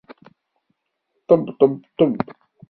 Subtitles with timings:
[1.27, 1.43] -Ṭeb!
[1.59, 1.73] Ṭeb!
[1.97, 2.13] Ṭeb!...